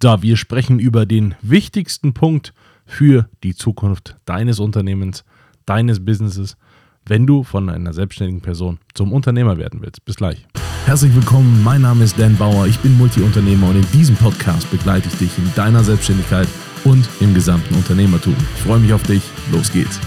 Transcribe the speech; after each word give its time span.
Da 0.00 0.22
wir 0.22 0.38
sprechen 0.38 0.78
über 0.78 1.04
den 1.04 1.34
wichtigsten 1.42 2.14
Punkt 2.14 2.54
für 2.86 3.28
die 3.42 3.54
Zukunft 3.54 4.16
deines 4.24 4.58
Unternehmens, 4.58 5.26
deines 5.66 6.02
Businesses, 6.02 6.56
wenn 7.04 7.26
du 7.26 7.42
von 7.42 7.68
einer 7.68 7.92
selbstständigen 7.92 8.40
Person 8.40 8.78
zum 8.94 9.12
Unternehmer 9.12 9.58
werden 9.58 9.82
willst. 9.82 10.02
Bis 10.06 10.16
gleich. 10.16 10.46
Herzlich 10.86 11.14
willkommen, 11.14 11.62
mein 11.62 11.82
Name 11.82 12.04
ist 12.04 12.18
Dan 12.18 12.34
Bauer, 12.38 12.66
ich 12.66 12.78
bin 12.78 12.96
Multiunternehmer 12.96 13.68
und 13.68 13.76
in 13.76 13.86
diesem 13.92 14.16
Podcast 14.16 14.70
begleite 14.70 15.06
ich 15.06 15.18
dich 15.18 15.36
in 15.36 15.52
deiner 15.54 15.84
Selbstständigkeit 15.84 16.48
und 16.84 17.06
im 17.20 17.34
gesamten 17.34 17.74
Unternehmertum. 17.74 18.34
Ich 18.56 18.62
freue 18.62 18.80
mich 18.80 18.94
auf 18.94 19.02
dich, 19.02 19.22
los 19.52 19.70
geht's. 19.70 20.00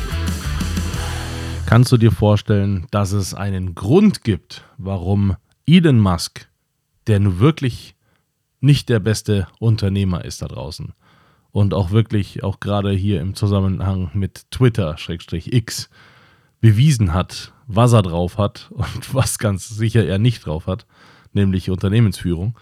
Kannst 1.67 1.91
du 1.91 1.97
dir 1.97 2.11
vorstellen, 2.11 2.87
dass 2.89 3.11
es 3.11 3.35
einen 3.35 3.75
Grund 3.75 4.23
gibt, 4.23 4.63
warum 4.79 5.35
Elon 5.67 5.99
Musk, 5.99 6.49
der 7.05 7.19
nun 7.19 7.39
wirklich 7.39 7.93
nicht 8.63 8.89
der 8.89 8.99
beste 8.99 9.47
Unternehmer 9.59 10.23
ist 10.23 10.41
da 10.41 10.47
draußen 10.47 10.93
und 11.51 11.73
auch 11.73 11.91
wirklich 11.91 12.43
auch 12.43 12.59
gerade 12.59 12.91
hier 12.91 13.19
im 13.21 13.35
Zusammenhang 13.35 14.09
mit 14.13 14.49
Twitter-X 14.51 15.89
bewiesen 16.61 17.13
hat, 17.13 17.53
was 17.67 17.91
er 17.91 18.01
drauf 18.01 18.37
hat 18.37 18.71
und 18.73 19.13
was 19.13 19.37
ganz 19.37 19.67
sicher 19.67 20.05
er 20.05 20.17
nicht 20.17 20.45
drauf 20.45 20.65
hat, 20.65 20.85
nämlich 21.33 21.69
Unternehmensführung. 21.69 22.57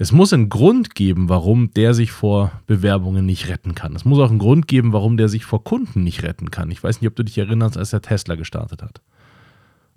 Es 0.00 0.12
muss 0.12 0.32
einen 0.32 0.48
Grund 0.48 0.94
geben, 0.94 1.28
warum 1.28 1.74
der 1.74 1.92
sich 1.92 2.12
vor 2.12 2.52
Bewerbungen 2.68 3.26
nicht 3.26 3.48
retten 3.48 3.74
kann. 3.74 3.96
Es 3.96 4.04
muss 4.04 4.20
auch 4.20 4.30
einen 4.30 4.38
Grund 4.38 4.68
geben, 4.68 4.92
warum 4.92 5.16
der 5.16 5.28
sich 5.28 5.44
vor 5.44 5.64
Kunden 5.64 6.04
nicht 6.04 6.22
retten 6.22 6.52
kann. 6.52 6.70
Ich 6.70 6.84
weiß 6.84 7.00
nicht, 7.00 7.08
ob 7.08 7.16
du 7.16 7.24
dich 7.24 7.36
erinnerst, 7.36 7.76
als 7.76 7.92
er 7.92 8.02
Tesla 8.02 8.36
gestartet 8.36 8.82
hat. 8.82 9.00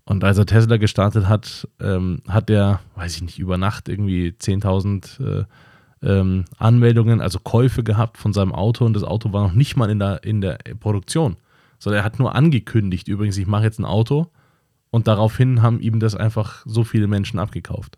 Und 0.05 0.23
als 0.23 0.37
er 0.37 0.45
Tesla 0.45 0.77
gestartet 0.77 1.27
hat, 1.27 1.67
ähm, 1.79 2.21
hat 2.27 2.49
er, 2.49 2.81
weiß 2.95 3.15
ich 3.15 3.21
nicht, 3.21 3.39
über 3.39 3.57
Nacht 3.57 3.87
irgendwie 3.87 4.29
10.000 4.29 5.41
äh, 5.41 5.45
ähm, 6.03 6.45
Anmeldungen, 6.57 7.21
also 7.21 7.39
Käufe 7.39 7.83
gehabt 7.83 8.17
von 8.17 8.33
seinem 8.33 8.53
Auto 8.53 8.85
und 8.85 8.93
das 8.93 9.03
Auto 9.03 9.31
war 9.31 9.43
noch 9.43 9.53
nicht 9.53 9.77
mal 9.77 9.89
in 9.89 9.99
der, 9.99 10.23
in 10.23 10.41
der 10.41 10.57
Produktion, 10.79 11.37
sondern 11.77 12.01
er 12.01 12.05
hat 12.05 12.19
nur 12.19 12.33
angekündigt, 12.35 13.07
übrigens, 13.07 13.37
ich 13.37 13.47
mache 13.47 13.63
jetzt 13.63 13.79
ein 13.79 13.85
Auto. 13.85 14.31
Und 14.93 15.07
daraufhin 15.07 15.61
haben 15.61 15.79
ihm 15.79 16.01
das 16.01 16.15
einfach 16.15 16.63
so 16.65 16.83
viele 16.83 17.07
Menschen 17.07 17.39
abgekauft. 17.39 17.97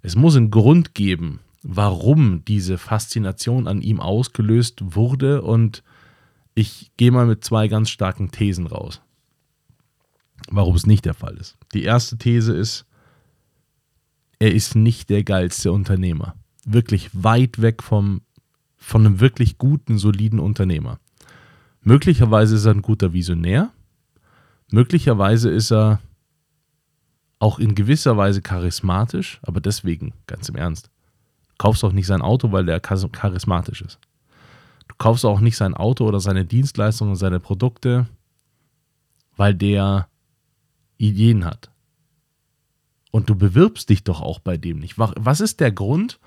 Es 0.00 0.14
muss 0.14 0.36
einen 0.36 0.52
Grund 0.52 0.94
geben, 0.94 1.40
warum 1.64 2.44
diese 2.44 2.78
Faszination 2.78 3.66
an 3.66 3.82
ihm 3.82 3.98
ausgelöst 3.98 4.94
wurde. 4.94 5.42
Und 5.42 5.82
ich 6.54 6.92
gehe 6.96 7.10
mal 7.10 7.26
mit 7.26 7.42
zwei 7.42 7.66
ganz 7.66 7.90
starken 7.90 8.30
Thesen 8.30 8.68
raus 8.68 9.02
warum 10.50 10.74
es 10.74 10.86
nicht 10.86 11.04
der 11.04 11.14
Fall 11.14 11.36
ist. 11.36 11.56
Die 11.74 11.84
erste 11.84 12.18
These 12.18 12.54
ist, 12.54 12.84
er 14.38 14.52
ist 14.52 14.74
nicht 14.74 15.10
der 15.10 15.22
geilste 15.24 15.72
Unternehmer. 15.72 16.34
Wirklich 16.64 17.10
weit 17.12 17.60
weg 17.60 17.82
vom, 17.82 18.22
von 18.76 19.06
einem 19.06 19.20
wirklich 19.20 19.58
guten, 19.58 19.98
soliden 19.98 20.40
Unternehmer. 20.40 20.98
Möglicherweise 21.82 22.56
ist 22.56 22.64
er 22.64 22.74
ein 22.74 22.82
guter 22.82 23.12
Visionär. 23.12 23.70
Möglicherweise 24.70 25.50
ist 25.50 25.72
er 25.72 26.00
auch 27.38 27.58
in 27.58 27.74
gewisser 27.74 28.16
Weise 28.16 28.40
charismatisch, 28.40 29.40
aber 29.42 29.60
deswegen, 29.60 30.12
ganz 30.26 30.48
im 30.48 30.56
Ernst, 30.56 30.90
du 31.48 31.54
kaufst 31.58 31.84
auch 31.84 31.92
nicht 31.92 32.06
sein 32.06 32.22
Auto, 32.22 32.52
weil 32.52 32.64
der 32.64 32.80
charismatisch 32.80 33.82
ist. 33.82 33.98
Du 34.86 34.94
kaufst 34.96 35.24
auch 35.24 35.40
nicht 35.40 35.56
sein 35.56 35.74
Auto 35.74 36.06
oder 36.06 36.20
seine 36.20 36.44
Dienstleistungen, 36.44 37.16
seine 37.16 37.40
Produkte, 37.40 38.06
weil 39.36 39.54
der 39.54 40.08
Ideen 41.02 41.44
hat. 41.44 41.70
Und 43.10 43.28
du 43.28 43.34
bewirbst 43.34 43.90
dich 43.90 44.04
doch 44.04 44.22
auch 44.22 44.38
bei 44.38 44.56
dem 44.56 44.78
nicht. 44.78 44.94
Was 44.96 45.40
ist 45.40 45.60
der 45.60 45.72
Grund, 45.72 46.18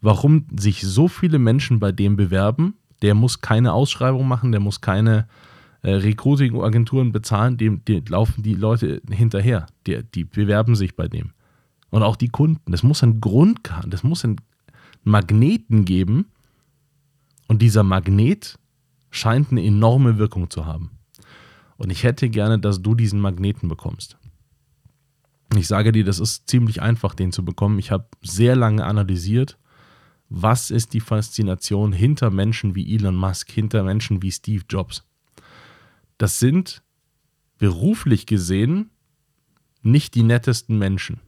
warum 0.00 0.46
sich 0.56 0.82
so 0.82 1.08
viele 1.08 1.38
Menschen 1.38 1.80
bei 1.80 1.90
dem 1.90 2.16
bewerben? 2.16 2.74
Der 3.02 3.14
muss 3.14 3.40
keine 3.40 3.72
Ausschreibung 3.72 4.28
machen, 4.28 4.52
der 4.52 4.60
muss 4.60 4.80
keine 4.80 5.26
äh, 5.82 5.92
Recruiting-Agenturen 5.92 7.12
bezahlen, 7.12 7.56
dem, 7.56 7.84
dem, 7.86 8.04
laufen 8.08 8.42
die 8.42 8.54
Leute 8.54 9.00
hinterher. 9.10 9.66
Die, 9.86 10.02
die 10.04 10.24
bewerben 10.24 10.76
sich 10.76 10.94
bei 10.94 11.08
dem. 11.08 11.32
Und 11.88 12.02
auch 12.02 12.16
die 12.16 12.28
Kunden. 12.28 12.70
Das 12.70 12.82
muss 12.82 13.02
einen 13.02 13.20
Grund 13.20 13.72
haben, 13.72 13.90
das 13.90 14.04
muss 14.04 14.24
einen 14.24 14.36
Magneten 15.02 15.84
geben. 15.86 16.26
Und 17.48 17.62
dieser 17.62 17.82
Magnet 17.82 18.58
scheint 19.10 19.50
eine 19.50 19.64
enorme 19.64 20.18
Wirkung 20.18 20.50
zu 20.50 20.66
haben. 20.66 20.99
Und 21.80 21.88
ich 21.88 22.04
hätte 22.04 22.28
gerne, 22.28 22.58
dass 22.58 22.82
du 22.82 22.94
diesen 22.94 23.20
Magneten 23.20 23.66
bekommst. 23.66 24.18
Ich 25.56 25.66
sage 25.66 25.92
dir, 25.92 26.04
das 26.04 26.18
ist 26.18 26.46
ziemlich 26.46 26.82
einfach, 26.82 27.14
den 27.14 27.32
zu 27.32 27.42
bekommen. 27.42 27.78
Ich 27.78 27.90
habe 27.90 28.06
sehr 28.20 28.54
lange 28.54 28.84
analysiert, 28.84 29.56
was 30.28 30.70
ist 30.70 30.92
die 30.92 31.00
Faszination 31.00 31.94
hinter 31.94 32.30
Menschen 32.30 32.74
wie 32.74 32.94
Elon 32.94 33.16
Musk, 33.16 33.50
hinter 33.50 33.82
Menschen 33.82 34.20
wie 34.20 34.30
Steve 34.30 34.62
Jobs. 34.68 35.06
Das 36.18 36.38
sind 36.38 36.82
beruflich 37.56 38.26
gesehen 38.26 38.90
nicht 39.80 40.14
die 40.14 40.22
nettesten 40.22 40.78
Menschen. 40.78 41.18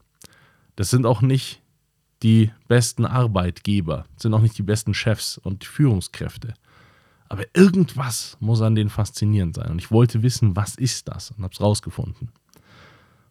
Das 0.77 0.91
sind 0.91 1.07
auch 1.07 1.23
nicht 1.23 1.63
die 2.23 2.51
besten 2.69 3.07
Arbeitgeber, 3.07 4.05
sind 4.19 4.35
auch 4.35 4.43
nicht 4.43 4.59
die 4.59 4.63
besten 4.63 4.93
Chefs 4.93 5.39
und 5.39 5.65
Führungskräfte. 5.65 6.53
Aber 7.33 7.47
irgendwas 7.55 8.37
muss 8.41 8.61
an 8.61 8.75
denen 8.75 8.91
faszinierend 8.91 9.55
sein. 9.55 9.71
Und 9.71 9.79
ich 9.79 9.91
wollte 9.91 10.23
wissen, 10.23 10.55
was 10.55 10.75
ist 10.75 11.09
das? 11.09 11.31
Und 11.31 11.43
habe 11.43 11.55
es 11.55 11.63
rausgefunden. 11.63 12.29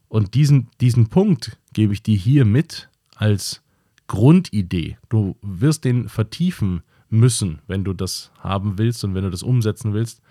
Und 0.08 0.34
diesen, 0.34 0.70
diesen 0.82 1.10
Punkt 1.10 1.60
gebe 1.74 1.94
ich 1.94 2.02
dir 2.02 2.18
hier 2.18 2.44
mit 2.44 2.90
als 3.16 3.62
Grundidee. 4.08 4.98
Du 5.10 5.36
wirst 5.44 5.86
den 5.86 6.10
vertiefen 6.10 6.82
müssen, 7.10 7.62
wenn 7.68 7.84
du 7.84 7.94
das 7.94 8.32
haben 8.40 8.80
willst 8.80 9.04
und 9.04 9.14
wenn 9.14 9.24
du 9.24 9.30
das 9.30 9.44
umsetzen 9.44 9.94
willst. 9.94 10.24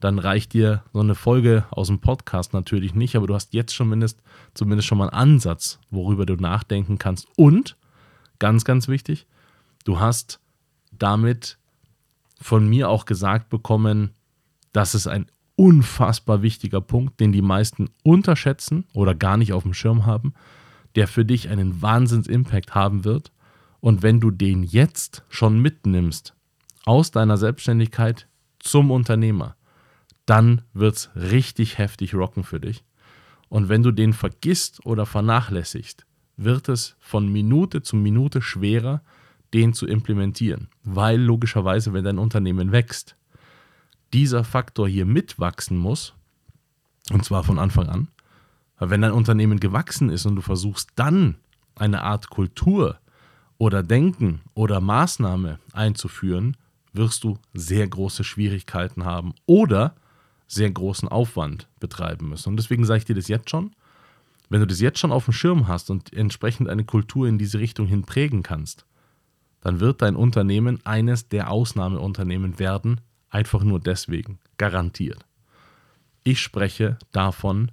Dann 0.00 0.18
reicht 0.18 0.54
dir 0.54 0.82
so 0.94 1.00
eine 1.00 1.14
Folge 1.14 1.66
aus 1.68 1.88
dem 1.88 1.98
Podcast 1.98 2.54
natürlich 2.54 2.94
nicht, 2.94 3.14
aber 3.14 3.26
du 3.26 3.34
hast 3.34 3.52
jetzt 3.52 3.76
zumindest, 3.76 4.22
zumindest 4.54 4.88
schon 4.88 4.96
mal 4.96 5.10
einen 5.10 5.34
Ansatz, 5.34 5.80
worüber 5.90 6.24
du 6.24 6.36
nachdenken 6.36 6.96
kannst. 6.96 7.28
Und, 7.36 7.76
ganz, 8.38 8.64
ganz 8.64 8.88
wichtig, 8.88 9.26
du 9.84 10.00
hast 10.00 10.40
damit 10.92 11.58
von 12.40 12.68
mir 12.68 12.88
auch 12.88 13.04
gesagt 13.04 13.48
bekommen, 13.48 14.10
das 14.72 14.94
ist 14.94 15.06
ein 15.06 15.26
unfassbar 15.56 16.42
wichtiger 16.42 16.80
Punkt, 16.80 17.18
den 17.18 17.32
die 17.32 17.42
meisten 17.42 17.90
unterschätzen 18.04 18.84
oder 18.94 19.14
gar 19.14 19.36
nicht 19.36 19.52
auf 19.52 19.64
dem 19.64 19.74
Schirm 19.74 20.06
haben, 20.06 20.34
der 20.94 21.08
für 21.08 21.24
dich 21.24 21.48
einen 21.48 21.82
Wahnsinns-Impact 21.82 22.74
haben 22.74 23.04
wird. 23.04 23.32
Und 23.80 24.02
wenn 24.02 24.20
du 24.20 24.30
den 24.30 24.62
jetzt 24.62 25.24
schon 25.28 25.60
mitnimmst 25.60 26.34
aus 26.84 27.10
deiner 27.10 27.36
Selbstständigkeit 27.36 28.28
zum 28.60 28.90
Unternehmer, 28.90 29.56
dann 30.26 30.62
wird 30.74 30.96
es 30.96 31.10
richtig 31.16 31.78
heftig 31.78 32.14
rocken 32.14 32.44
für 32.44 32.60
dich. 32.60 32.84
Und 33.48 33.68
wenn 33.68 33.82
du 33.82 33.92
den 33.92 34.12
vergisst 34.12 34.84
oder 34.84 35.06
vernachlässigst, 35.06 36.04
wird 36.36 36.68
es 36.68 36.96
von 37.00 37.30
Minute 37.30 37.82
zu 37.82 37.96
Minute 37.96 38.42
schwerer, 38.42 39.02
den 39.54 39.72
zu 39.72 39.86
implementieren. 39.86 40.68
Weil 40.84 41.20
logischerweise, 41.20 41.92
wenn 41.92 42.04
dein 42.04 42.18
Unternehmen 42.18 42.72
wächst, 42.72 43.16
dieser 44.12 44.44
Faktor 44.44 44.88
hier 44.88 45.06
mitwachsen 45.06 45.76
muss, 45.76 46.14
und 47.10 47.24
zwar 47.24 47.44
von 47.44 47.58
Anfang 47.58 47.88
an. 47.88 48.08
Weil 48.78 48.90
wenn 48.90 49.02
dein 49.02 49.12
Unternehmen 49.12 49.60
gewachsen 49.60 50.10
ist 50.10 50.26
und 50.26 50.36
du 50.36 50.42
versuchst 50.42 50.90
dann 50.96 51.36
eine 51.74 52.02
Art 52.02 52.30
Kultur 52.30 52.98
oder 53.58 53.82
Denken 53.82 54.40
oder 54.54 54.80
Maßnahme 54.80 55.58
einzuführen, 55.72 56.56
wirst 56.92 57.24
du 57.24 57.38
sehr 57.54 57.86
große 57.86 58.24
Schwierigkeiten 58.24 59.04
haben 59.04 59.34
oder 59.46 59.94
sehr 60.46 60.70
großen 60.70 61.08
Aufwand 61.08 61.68
betreiben 61.80 62.28
müssen. 62.28 62.50
Und 62.50 62.56
deswegen 62.56 62.84
sage 62.84 62.98
ich 62.98 63.04
dir 63.04 63.14
das 63.14 63.28
jetzt 63.28 63.50
schon. 63.50 63.72
Wenn 64.48 64.60
du 64.60 64.66
das 64.66 64.80
jetzt 64.80 64.98
schon 64.98 65.12
auf 65.12 65.26
dem 65.26 65.34
Schirm 65.34 65.68
hast 65.68 65.90
und 65.90 66.12
entsprechend 66.14 66.68
eine 66.68 66.84
Kultur 66.84 67.28
in 67.28 67.36
diese 67.36 67.58
Richtung 67.58 67.86
hin 67.86 68.04
prägen 68.04 68.42
kannst, 68.42 68.86
dann 69.60 69.80
wird 69.80 70.02
dein 70.02 70.16
Unternehmen 70.16 70.84
eines 70.84 71.28
der 71.28 71.50
Ausnahmeunternehmen 71.50 72.58
werden, 72.58 73.00
einfach 73.30 73.62
nur 73.62 73.80
deswegen, 73.80 74.38
garantiert. 74.56 75.24
Ich 76.24 76.40
spreche 76.40 76.98
davon, 77.12 77.70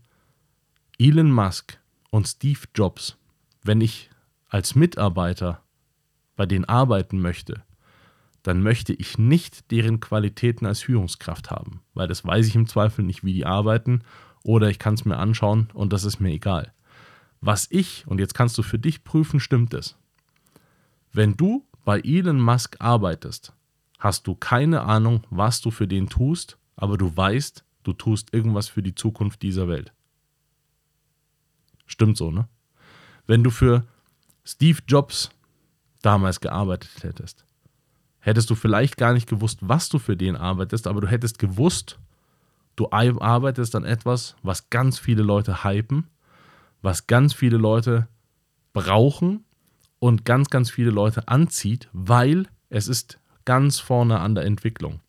Elon 0.97 1.31
Musk 1.31 1.79
und 2.09 2.27
Steve 2.27 2.61
Jobs, 2.73 3.17
wenn 3.63 3.81
ich 3.81 4.09
als 4.49 4.75
Mitarbeiter 4.75 5.61
bei 6.35 6.45
denen 6.45 6.65
arbeiten 6.65 7.19
möchte, 7.19 7.63
dann 8.43 8.61
möchte 8.61 8.93
ich 8.93 9.17
nicht 9.17 9.71
deren 9.71 9.99
Qualitäten 9.99 10.65
als 10.65 10.81
Führungskraft 10.81 11.49
haben, 11.49 11.81
weil 11.93 12.07
das 12.07 12.23
weiß 12.23 12.47
ich 12.47 12.55
im 12.55 12.67
Zweifel 12.67 13.03
nicht, 13.03 13.23
wie 13.23 13.33
die 13.33 13.45
arbeiten, 13.45 14.01
oder 14.43 14.69
ich 14.69 14.77
kann 14.77 14.93
es 14.93 15.03
mir 15.05 15.17
anschauen 15.17 15.69
und 15.73 15.91
das 15.91 16.03
ist 16.03 16.19
mir 16.19 16.29
egal. 16.29 16.71
Was 17.41 17.67
ich, 17.71 18.05
und 18.07 18.19
jetzt 18.19 18.35
kannst 18.35 18.57
du 18.57 18.63
für 18.63 18.77
dich 18.77 19.03
prüfen, 19.03 19.39
stimmt 19.39 19.73
es. 19.73 19.97
Wenn 21.11 21.35
du 21.35 21.65
bei 21.85 22.01
Elon 22.01 22.41
Musk 22.41 22.77
arbeitest, 22.79 23.53
hast 23.99 24.27
du 24.27 24.35
keine 24.35 24.81
Ahnung, 24.81 25.23
was 25.29 25.61
du 25.61 25.71
für 25.71 25.87
den 25.87 26.09
tust, 26.09 26.57
aber 26.75 26.97
du 26.97 27.15
weißt, 27.15 27.63
du 27.83 27.93
tust 27.93 28.33
irgendwas 28.33 28.67
für 28.67 28.81
die 28.81 28.95
Zukunft 28.95 29.41
dieser 29.43 29.67
Welt. 29.67 29.93
Stimmt 31.85 32.17
so, 32.17 32.31
ne? 32.31 32.47
Wenn 33.27 33.43
du 33.43 33.51
für 33.51 33.85
Steve 34.43 34.79
Jobs 34.87 35.29
damals 36.01 36.39
gearbeitet 36.39 37.03
hättest. 37.03 37.45
Hättest 38.19 38.49
du 38.49 38.55
vielleicht 38.55 38.97
gar 38.97 39.13
nicht 39.13 39.29
gewusst, 39.29 39.59
was 39.61 39.89
du 39.89 39.99
für 39.99 40.17
den 40.17 40.35
arbeitest, 40.35 40.87
aber 40.87 41.01
du 41.01 41.07
hättest 41.07 41.39
gewusst, 41.39 41.99
du 42.75 42.89
arbeitest 42.91 43.75
an 43.75 43.85
etwas, 43.85 44.35
was 44.43 44.69
ganz 44.69 44.99
viele 44.99 45.23
Leute 45.23 45.63
hypen, 45.63 46.07
was 46.81 47.07
ganz 47.07 47.33
viele 47.33 47.57
Leute 47.57 48.07
brauchen 48.73 49.44
und 49.99 50.25
ganz, 50.25 50.49
ganz 50.49 50.69
viele 50.69 50.91
Leute 50.91 51.27
anzieht, 51.27 51.89
weil 51.93 52.47
es 52.69 52.87
ist 52.87 53.19
ganz 53.45 53.79
vorne 53.79 54.19
an 54.19 54.35
der 54.35 54.45
Entwicklung. 54.45 54.99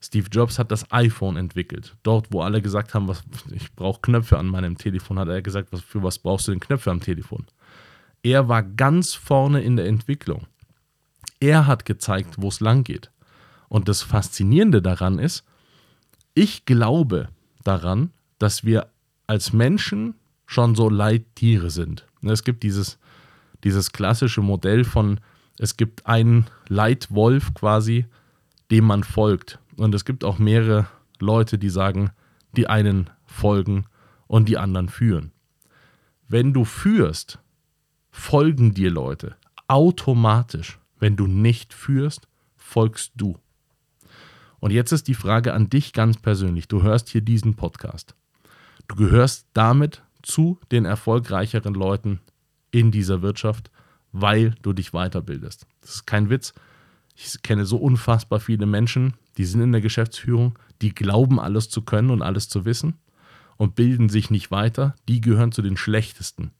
Steve 0.00 0.28
Jobs 0.30 0.58
hat 0.58 0.70
das 0.70 0.90
iPhone 0.92 1.36
entwickelt. 1.36 1.96
Dort, 2.02 2.26
wo 2.30 2.42
alle 2.42 2.60
gesagt 2.60 2.92
haben, 2.92 3.08
was, 3.08 3.22
ich 3.50 3.72
brauche 3.74 4.02
Knöpfe 4.02 4.38
an 4.38 4.46
meinem 4.46 4.76
Telefon, 4.76 5.18
hat 5.18 5.28
er 5.28 5.40
gesagt, 5.40 5.72
was, 5.72 5.80
für 5.80 6.02
was 6.02 6.18
brauchst 6.18 6.46
du 6.46 6.52
denn 6.52 6.60
Knöpfe 6.60 6.90
am 6.90 7.00
Telefon? 7.00 7.46
Er 8.22 8.48
war 8.48 8.62
ganz 8.62 9.14
vorne 9.14 9.62
in 9.62 9.76
der 9.76 9.86
Entwicklung. 9.86 10.46
Er 11.40 11.66
hat 11.66 11.84
gezeigt, 11.84 12.36
wo 12.38 12.48
es 12.48 12.60
lang 12.60 12.84
geht. 12.84 13.10
Und 13.68 13.88
das 13.88 14.02
Faszinierende 14.02 14.82
daran 14.82 15.18
ist, 15.18 15.44
ich 16.34 16.64
glaube 16.64 17.28
daran, 17.62 18.10
dass 18.38 18.64
wir 18.64 18.88
als 19.26 19.52
Menschen 19.52 20.14
schon 20.46 20.74
so 20.74 20.90
Leittiere 20.90 21.70
sind. 21.70 22.06
Es 22.22 22.44
gibt 22.44 22.62
dieses, 22.62 22.98
dieses 23.64 23.92
klassische 23.92 24.42
Modell 24.42 24.84
von, 24.84 25.20
es 25.58 25.76
gibt 25.76 26.06
einen 26.06 26.46
Leitwolf 26.68 27.54
quasi, 27.54 28.06
dem 28.70 28.84
man 28.84 29.04
folgt. 29.04 29.58
Und 29.76 29.94
es 29.94 30.04
gibt 30.04 30.24
auch 30.24 30.38
mehrere 30.38 30.86
Leute, 31.18 31.58
die 31.58 31.70
sagen, 31.70 32.10
die 32.56 32.68
einen 32.68 33.10
folgen 33.24 33.86
und 34.26 34.48
die 34.48 34.58
anderen 34.58 34.88
führen. 34.88 35.32
Wenn 36.28 36.52
du 36.52 36.64
führst, 36.64 37.38
folgen 38.10 38.74
dir 38.74 38.90
Leute 38.90 39.36
automatisch. 39.68 40.78
Wenn 40.98 41.16
du 41.16 41.26
nicht 41.26 41.74
führst, 41.74 42.28
folgst 42.56 43.12
du. 43.16 43.38
Und 44.60 44.70
jetzt 44.70 44.92
ist 44.92 45.08
die 45.08 45.14
Frage 45.14 45.52
an 45.52 45.68
dich 45.68 45.92
ganz 45.92 46.18
persönlich. 46.18 46.68
Du 46.68 46.82
hörst 46.82 47.08
hier 47.08 47.20
diesen 47.20 47.54
Podcast. 47.54 48.14
Du 48.88 48.96
gehörst 48.96 49.46
damit 49.52 50.02
zu 50.22 50.58
den 50.70 50.84
erfolgreicheren 50.84 51.74
Leuten 51.74 52.20
in 52.74 52.90
dieser 52.90 53.22
Wirtschaft, 53.22 53.70
weil 54.12 54.54
du 54.62 54.72
dich 54.72 54.90
weiterbildest. 54.90 55.66
Das 55.80 55.94
ist 55.94 56.06
kein 56.06 56.28
Witz. 56.28 56.52
Ich 57.14 57.40
kenne 57.42 57.64
so 57.64 57.76
unfassbar 57.76 58.40
viele 58.40 58.66
Menschen, 58.66 59.14
die 59.36 59.44
sind 59.44 59.60
in 59.60 59.72
der 59.72 59.80
Geschäftsführung, 59.80 60.58
die 60.82 60.92
glauben 60.92 61.38
alles 61.38 61.68
zu 61.68 61.82
können 61.82 62.10
und 62.10 62.22
alles 62.22 62.48
zu 62.48 62.64
wissen 62.64 62.94
und 63.56 63.76
bilden 63.76 64.08
sich 64.08 64.30
nicht 64.30 64.50
weiter. 64.50 64.96
Die 65.08 65.20
gehören 65.20 65.52
zu 65.52 65.62
den 65.62 65.76
schlechtesten. 65.76 66.50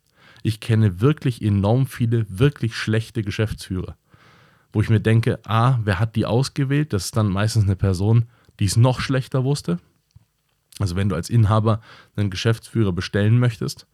Ich 0.44 0.60
kenne 0.60 1.00
wirklich 1.00 1.42
enorm 1.42 1.86
viele 1.86 2.26
wirklich 2.28 2.76
schlechte 2.76 3.22
Geschäftsführer, 3.22 3.96
wo 4.72 4.80
ich 4.80 4.90
mir 4.90 5.00
denke, 5.00 5.40
ah, 5.44 5.80
wer 5.82 5.98
hat 5.98 6.14
die 6.14 6.26
ausgewählt? 6.26 6.92
Das 6.92 7.06
ist 7.06 7.16
dann 7.16 7.28
meistens 7.28 7.64
eine 7.64 7.76
Person, 7.76 8.26
die 8.60 8.66
es 8.66 8.76
noch 8.76 9.00
schlechter 9.00 9.42
wusste. 9.42 9.80
Also 10.78 10.94
wenn 10.94 11.08
du 11.08 11.16
als 11.16 11.28
Inhaber 11.30 11.80
einen 12.14 12.30
Geschäftsführer 12.30 12.92
bestellen 12.92 13.38
möchtest, 13.40 13.88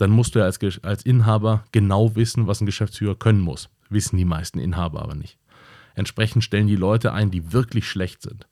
dann 0.00 0.10
musst 0.10 0.34
du 0.34 0.38
ja 0.38 0.46
als, 0.46 0.58
als 0.82 1.04
Inhaber 1.04 1.64
genau 1.72 2.16
wissen, 2.16 2.46
was 2.46 2.60
ein 2.60 2.66
Geschäftsführer 2.66 3.16
können 3.16 3.40
muss. 3.40 3.68
Wissen 3.90 4.16
die 4.16 4.24
meisten 4.24 4.58
Inhaber 4.58 5.02
aber 5.02 5.14
nicht. 5.14 5.38
Entsprechend 5.94 6.44
stellen 6.44 6.68
die 6.68 6.76
Leute 6.76 7.12
ein, 7.12 7.30
die 7.30 7.52
wirklich 7.52 7.88
schlecht 7.88 8.22
sind. 8.22 8.46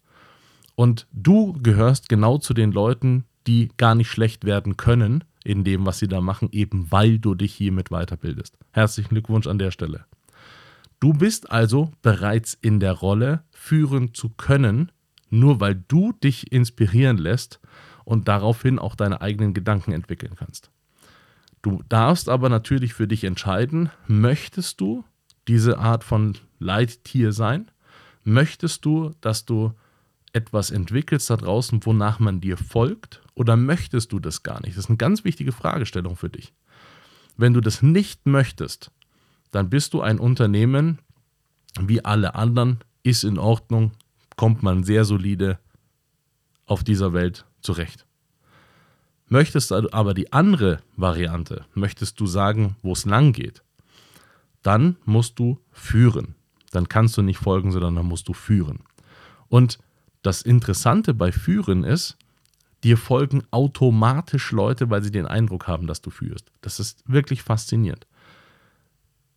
Und 0.75 1.07
du 1.13 1.55
gehörst 1.55 2.09
genau 2.09 2.39
zu 2.39 2.55
den 2.55 2.73
Leuten, 2.73 3.25
die 3.47 3.71
gar 3.79 3.95
nicht 3.95 4.11
schlecht 4.11 4.45
werden 4.45 4.77
können 4.77 5.25
in 5.43 5.65
dem, 5.65 5.87
was 5.87 5.99
sie 5.99 6.09
da 6.09 6.21
machen, 6.21 6.51
eben 6.53 6.93
weil 6.93 7.19
du 7.19 7.35
dich 7.35 7.55
hiermit 7.55 7.89
weiterbildest. 7.89 8.59
Herzlichen 8.73 9.09
Glückwunsch 9.09 9.47
an 9.47 9.59
der 9.59 9.71
Stelle. 9.71 10.05
Du 11.01 11.13
bist 11.13 11.51
also 11.51 11.91
bereits 12.03 12.55
in 12.61 12.81
der 12.81 12.93
Rolle, 12.93 13.45
führen 13.53 14.13
zu 14.13 14.31
können, 14.31 14.93
nur 15.31 15.61
weil 15.61 15.83
du 15.89 16.13
dich 16.13 16.53
inspirieren 16.53 17.17
lässt 17.17 17.61
und 18.05 18.29
daraufhin 18.29 18.79
auch 18.79 18.95
deine 18.95 19.21
eigenen 19.21 19.55
Gedanken 19.55 19.93
entwickeln 19.93 20.35
kannst. 20.37 20.71
Du 21.63 21.83
darfst 21.89 22.29
aber 22.29 22.49
natürlich 22.49 22.95
für 22.95 23.09
dich 23.09 23.25
entscheiden, 23.25 23.91
möchtest 24.07 24.81
du 24.81 25.05
diese 25.49 25.79
Art 25.79 26.05
von 26.05 26.37
Leittier 26.59 27.33
sein? 27.33 27.71
Möchtest 28.25 28.85
du, 28.85 29.13
dass 29.21 29.45
du 29.45 29.73
etwas 30.33 30.71
entwickelst 30.71 31.31
da 31.31 31.37
draußen, 31.37 31.85
wonach 31.85 32.19
man 32.19 32.41
dir 32.41 32.57
folgt? 32.57 33.23
Oder 33.35 33.57
möchtest 33.57 34.13
du 34.13 34.19
das 34.19 34.43
gar 34.43 34.61
nicht? 34.61 34.77
Das 34.77 34.85
ist 34.85 34.91
eine 34.91 34.99
ganz 34.99 35.25
wichtige 35.25 35.53
Fragestellung 35.53 36.17
für 36.17 36.29
dich. 36.29 36.53
Wenn 37.37 37.55
du 37.55 37.61
das 37.61 37.83
nicht 37.83 38.27
möchtest, 38.27 38.91
dann 39.51 39.71
bist 39.71 39.95
du 39.95 40.01
ein 40.01 40.19
Unternehmen 40.19 40.99
wie 41.81 42.05
alle 42.05 42.35
anderen, 42.35 42.81
ist 43.03 43.25
in 43.25 43.39
Ordnung, 43.39 43.93
kommt 44.37 44.63
man 44.63 44.85
sehr 44.85 45.05
solide 45.05 45.59
auf 46.67 46.85
dieser 46.85 47.13
Welt 47.13 47.47
zurecht. 47.61 48.08
Möchtest 49.29 49.71
du 49.71 49.93
aber 49.93 50.15
die 50.15 50.33
andere 50.33 50.81
Variante, 50.97 51.65
möchtest 51.75 52.19
du 52.19 52.27
sagen, 52.27 52.77
wo 52.83 52.93
es 52.93 53.05
lang 53.05 53.33
geht, 53.33 53.63
dann 54.63 54.97
musst 55.05 55.39
du 55.39 55.59
führen. 55.71 56.35
Dann 56.71 56.89
kannst 56.89 57.17
du 57.17 57.23
nicht 57.23 57.39
folgen, 57.39 57.73
sondern 57.73 57.97
dann 57.97 58.07
musst 58.07 58.29
du 58.29 58.33
führen. 58.33 58.81
Und 59.49 59.79
das 60.23 60.43
Interessante 60.43 61.15
bei 61.15 61.33
Führen 61.33 61.85
ist, 61.85 62.17
dir 62.85 62.97
folgen 62.97 63.43
automatisch 63.51 64.53
Leute, 64.53 64.91
weil 64.91 65.03
sie 65.03 65.11
den 65.11 65.27
Eindruck 65.27 65.67
haben, 65.67 65.87
dass 65.87 66.01
du 66.01 66.11
führst. 66.11 66.51
Das 66.61 66.81
ist 66.81 67.03
wirklich 67.07 67.43
faszinierend. 67.43 68.07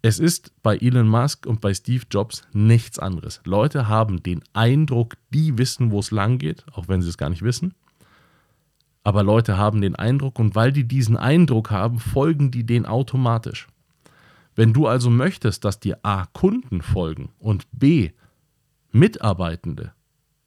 Es 0.04 0.20
ist 0.20 0.52
bei 0.64 0.78
Elon 0.78 1.08
Musk 1.08 1.46
und 1.46 1.62
bei 1.62 1.74
Steve 1.74 2.06
Jobs 2.10 2.44
nichts 2.54 2.98
anderes. 2.98 3.40
Leute 3.46 3.88
haben 3.88 4.24
den 4.24 4.44
Eindruck, 4.54 5.16
die 5.30 5.58
wissen, 5.58 5.92
wo 5.92 6.00
es 6.00 6.10
lang 6.10 6.40
geht, 6.40 6.66
auch 6.74 6.88
wenn 6.88 7.02
sie 7.02 7.10
es 7.10 7.18
gar 7.18 7.30
nicht 7.30 7.44
wissen. 7.44 7.76
Aber 9.04 9.24
Leute 9.24 9.58
haben 9.58 9.82
den 9.82 9.96
Eindruck 9.96 10.40
und 10.40 10.56
weil 10.56 10.72
die 10.72 10.88
diesen 10.88 11.18
Eindruck 11.18 11.72
haben, 11.72 12.00
folgen 12.00 12.52
die 12.52 12.66
den 12.66 12.86
automatisch. 12.86 13.68
Wenn 14.56 14.74
du 14.74 14.88
also 14.88 15.10
möchtest, 15.10 15.66
dass 15.66 15.80
dir 15.80 16.00
A 16.04 16.26
Kunden 16.34 16.82
folgen 16.82 17.30
und 17.40 17.68
B 17.72 18.12
Mitarbeitende, 18.92 19.94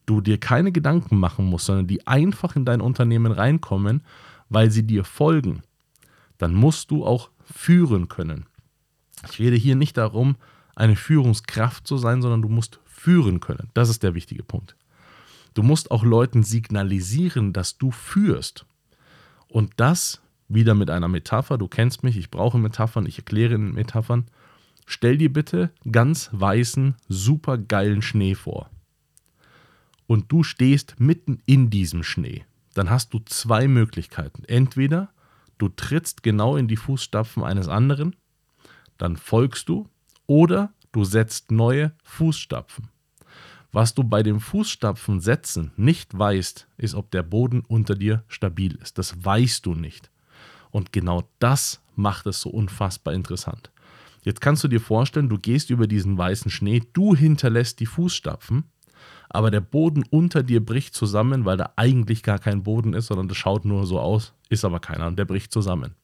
du 0.06 0.20
dir 0.20 0.38
keine 0.38 0.70
Gedanken 0.70 1.18
machen 1.18 1.46
musst, 1.46 1.66
sondern 1.66 1.86
die 1.86 2.06
einfach 2.06 2.56
in 2.56 2.64
dein 2.64 2.80
Unternehmen 2.80 3.32
reinkommen, 3.32 4.02
weil 4.50 4.70
sie 4.70 4.86
dir 4.86 5.04
folgen, 5.04 5.62
dann 6.38 6.54
musst 6.54 6.90
du 6.90 7.06
auch 7.06 7.30
führen 7.42 8.08
können. 8.08 8.46
Ich 9.30 9.38
rede 9.38 9.56
hier 9.56 9.76
nicht 9.76 9.96
darum, 9.96 10.36
eine 10.76 10.96
Führungskraft 10.96 11.86
zu 11.86 11.96
sein, 11.96 12.20
sondern 12.20 12.42
du 12.42 12.48
musst 12.48 12.80
führen 12.84 13.40
können. 13.40 13.70
Das 13.74 13.88
ist 13.88 14.02
der 14.02 14.14
wichtige 14.14 14.42
Punkt. 14.42 14.76
Du 15.54 15.62
musst 15.62 15.90
auch 15.90 16.04
Leuten 16.04 16.42
signalisieren, 16.42 17.52
dass 17.52 17.78
du 17.78 17.90
führst. 17.90 18.66
Und 19.48 19.72
das 19.76 20.20
wieder 20.48 20.74
mit 20.74 20.90
einer 20.90 21.08
Metapher. 21.08 21.58
Du 21.58 21.68
kennst 21.68 22.02
mich, 22.02 22.16
ich 22.16 22.30
brauche 22.30 22.58
Metaphern, 22.58 23.06
ich 23.06 23.18
erkläre 23.18 23.54
in 23.54 23.72
Metaphern. 23.72 24.26
Stell 24.86 25.16
dir 25.16 25.32
bitte 25.32 25.70
ganz 25.90 26.28
weißen, 26.32 26.96
super 27.08 27.56
geilen 27.56 28.02
Schnee 28.02 28.34
vor. 28.34 28.70
Und 30.06 30.30
du 30.30 30.42
stehst 30.42 31.00
mitten 31.00 31.38
in 31.46 31.70
diesem 31.70 32.02
Schnee. 32.02 32.44
Dann 32.74 32.90
hast 32.90 33.14
du 33.14 33.20
zwei 33.20 33.68
Möglichkeiten. 33.68 34.44
Entweder 34.44 35.10
du 35.56 35.68
trittst 35.68 36.22
genau 36.22 36.56
in 36.56 36.68
die 36.68 36.76
Fußstapfen 36.76 37.42
eines 37.42 37.68
anderen, 37.68 38.16
dann 38.98 39.16
folgst 39.16 39.68
du, 39.68 39.88
oder 40.26 40.72
du 40.92 41.04
setzt 41.04 41.50
neue 41.50 41.92
Fußstapfen. 42.02 42.88
Was 43.74 43.92
du 43.92 44.04
bei 44.04 44.22
dem 44.22 44.38
Fußstapfen 44.38 45.18
setzen 45.18 45.72
nicht 45.76 46.16
weißt, 46.16 46.68
ist, 46.76 46.94
ob 46.94 47.10
der 47.10 47.24
Boden 47.24 47.64
unter 47.66 47.96
dir 47.96 48.22
stabil 48.28 48.76
ist. 48.76 48.98
Das 48.98 49.24
weißt 49.24 49.66
du 49.66 49.74
nicht. 49.74 50.12
Und 50.70 50.92
genau 50.92 51.28
das 51.40 51.82
macht 51.96 52.28
es 52.28 52.40
so 52.40 52.50
unfassbar 52.50 53.14
interessant. 53.14 53.72
Jetzt 54.22 54.40
kannst 54.40 54.62
du 54.62 54.68
dir 54.68 54.80
vorstellen, 54.80 55.28
du 55.28 55.38
gehst 55.38 55.70
über 55.70 55.88
diesen 55.88 56.16
weißen 56.16 56.52
Schnee, 56.52 56.84
du 56.92 57.16
hinterlässt 57.16 57.80
die 57.80 57.86
Fußstapfen, 57.86 58.62
aber 59.28 59.50
der 59.50 59.60
Boden 59.60 60.04
unter 60.08 60.44
dir 60.44 60.64
bricht 60.64 60.94
zusammen, 60.94 61.44
weil 61.44 61.56
da 61.56 61.72
eigentlich 61.74 62.22
gar 62.22 62.38
kein 62.38 62.62
Boden 62.62 62.94
ist, 62.94 63.08
sondern 63.08 63.26
das 63.26 63.38
schaut 63.38 63.64
nur 63.64 63.86
so 63.86 63.98
aus, 63.98 64.34
ist 64.50 64.64
aber 64.64 64.78
keiner 64.78 65.08
und 65.08 65.18
der 65.18 65.24
bricht 65.24 65.50
zusammen. 65.50 65.96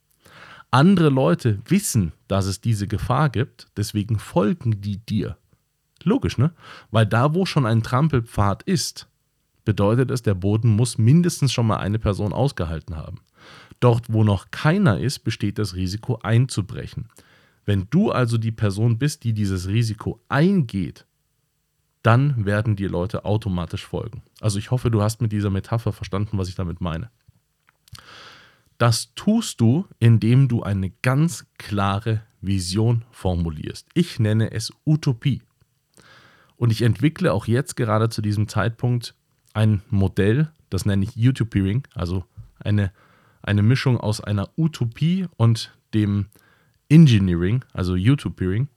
Andere 0.73 1.09
Leute 1.09 1.61
wissen, 1.69 2.15
dass 2.27 2.47
es 2.47 2.61
diese 2.61 2.89
Gefahr 2.89 3.31
gibt, 3.31 3.69
deswegen 3.77 4.19
folgen 4.19 4.81
die 4.81 4.97
dir. 4.97 5.37
Logisch, 6.05 6.39
ne? 6.39 6.53
Weil 6.91 7.07
da, 7.07 7.35
wo 7.35 7.47
schon 7.47 7.67
ein 7.67 7.83
Trampelpfad 7.83 8.63
ist, 8.63 9.09
bedeutet 9.65 10.11
es, 10.11 10.23
der 10.23 10.35
Boden 10.35 10.71
muss 10.71 10.99
mindestens 10.99 11.53
schon 11.53 11.67
mal 11.67 11.79
eine 11.79 11.99
Person 11.99 12.33
ausgehalten 12.33 12.97
haben. 12.97 13.21
Dort, 13.81 14.13
wo 14.13 14.25
noch 14.25 14.51
keiner 14.51 14.99
ist, 14.99 15.21
besteht 15.21 15.59
das 15.59 15.75
Risiko 15.75 16.19
einzubrechen. 16.23 17.09
Wenn 17.65 17.87
du 17.91 18.11
also 18.11 18.37
die 18.39 18.53
Person 18.53 18.99
bist, 18.99 19.25
die 19.25 19.33
dieses 19.33 19.69
Risiko 19.69 20.21
eingeht, 20.29 21.07
dann 22.03 22.47
werden 22.47 22.77
die 22.77 22.87
Leute 22.87 23.25
automatisch 23.25 23.87
folgen. 23.87 24.23
Also 24.41 24.59
ich 24.59 24.71
hoffe, 24.71 24.91
du 24.91 25.03
hast 25.03 25.21
mit 25.21 25.33
dieser 25.33 25.51
Metapher 25.51 25.93
verstanden, 25.93 26.39
was 26.39 26.49
ich 26.49 26.55
damit 26.55 26.81
meine. 26.81 27.11
Das 28.79 29.15
tust 29.15 29.61
du, 29.61 29.87
indem 29.99 30.49
du 30.49 30.63
eine 30.63 30.91
ganz 31.03 31.47
klare 31.59 32.23
Vision 32.41 33.05
formulierst. 33.11 33.87
Ich 33.93 34.19
nenne 34.19 34.53
es 34.53 34.73
Utopie. 34.87 35.43
Und 36.61 36.71
ich 36.71 36.83
entwickle 36.83 37.33
auch 37.33 37.47
jetzt 37.47 37.75
gerade 37.75 38.11
zu 38.11 38.21
diesem 38.21 38.47
Zeitpunkt 38.47 39.15
ein 39.55 39.81
Modell, 39.89 40.51
das 40.69 40.85
nenne 40.85 41.07
ich 41.07 41.17
Utopiering, 41.17 41.85
also 41.95 42.27
eine, 42.59 42.93
eine 43.41 43.63
Mischung 43.63 43.97
aus 43.97 44.21
einer 44.21 44.51
Utopie 44.59 45.27
und 45.39 45.75
dem 45.95 46.27
Engineering, 46.91 47.65
also 47.73 47.95
Utopiering. 47.95 48.69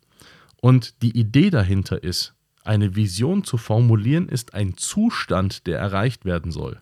Und 0.62 1.02
die 1.02 1.20
Idee 1.20 1.50
dahinter 1.50 2.02
ist, 2.02 2.34
eine 2.63 2.96
Vision 2.96 3.44
zu 3.44 3.58
formulieren, 3.58 4.30
ist 4.30 4.54
ein 4.54 4.78
Zustand, 4.78 5.68
der 5.68 5.78
erreicht 5.78 6.24
werden 6.24 6.54
soll. 6.54 6.80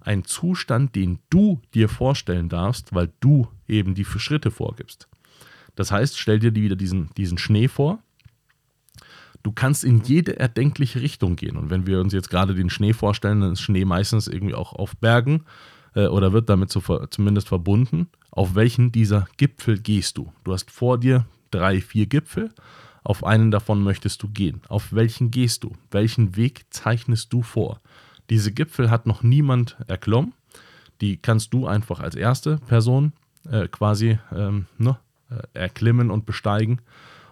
Ein 0.00 0.22
Zustand, 0.22 0.94
den 0.94 1.18
du 1.30 1.60
dir 1.74 1.88
vorstellen 1.88 2.48
darfst, 2.48 2.94
weil 2.94 3.10
du 3.18 3.48
eben 3.66 3.96
die 3.96 4.04
Schritte 4.04 4.52
vorgibst. 4.52 5.08
Das 5.74 5.90
heißt, 5.90 6.16
stell 6.16 6.38
dir 6.38 6.54
wieder 6.54 6.76
diesen, 6.76 7.10
diesen 7.16 7.38
Schnee 7.38 7.66
vor. 7.66 7.98
Du 9.42 9.52
kannst 9.52 9.84
in 9.84 10.02
jede 10.02 10.38
erdenkliche 10.38 11.00
Richtung 11.00 11.36
gehen. 11.36 11.56
Und 11.56 11.70
wenn 11.70 11.86
wir 11.86 12.00
uns 12.00 12.12
jetzt 12.12 12.30
gerade 12.30 12.54
den 12.54 12.70
Schnee 12.70 12.92
vorstellen, 12.92 13.40
dann 13.40 13.52
ist 13.52 13.60
Schnee 13.60 13.84
meistens 13.84 14.28
irgendwie 14.28 14.54
auch 14.54 14.72
auf 14.72 14.96
Bergen 14.96 15.44
äh, 15.94 16.06
oder 16.06 16.32
wird 16.32 16.48
damit 16.48 16.70
zu, 16.70 16.80
zumindest 17.10 17.48
verbunden. 17.48 18.08
Auf 18.30 18.54
welchen 18.54 18.92
dieser 18.92 19.26
Gipfel 19.36 19.78
gehst 19.78 20.18
du? 20.18 20.32
Du 20.44 20.52
hast 20.52 20.70
vor 20.70 20.98
dir 20.98 21.26
drei, 21.50 21.80
vier 21.80 22.06
Gipfel 22.06 22.50
auf 23.08 23.24
einen 23.24 23.50
davon 23.50 23.82
möchtest 23.82 24.22
du 24.22 24.28
gehen. 24.28 24.60
Auf 24.68 24.92
welchen 24.92 25.30
gehst 25.30 25.64
du? 25.64 25.72
Welchen 25.90 26.36
Weg 26.36 26.66
zeichnest 26.68 27.32
du 27.32 27.40
vor? 27.40 27.80
Diese 28.28 28.52
Gipfel 28.52 28.90
hat 28.90 29.06
noch 29.06 29.22
niemand 29.22 29.78
erklommen. 29.86 30.34
Die 31.00 31.16
kannst 31.16 31.54
du 31.54 31.66
einfach 31.66 32.00
als 32.00 32.14
erste 32.14 32.58
Person 32.66 33.14
äh, 33.50 33.66
quasi 33.66 34.18
ähm, 34.30 34.66
ne, 34.76 34.98
äh, 35.30 35.58
erklimmen 35.58 36.10
und 36.10 36.26
besteigen. 36.26 36.82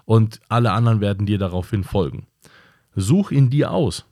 Und 0.07 0.41
alle 0.49 0.73
anderen 0.73 1.03
werden 1.03 1.27
dir 1.27 1.37
daraufhin 1.37 1.85
folgen. 1.85 2.27
Such 2.95 3.31
in 3.31 3.51
dir 3.51 3.71
aus. 3.73 4.07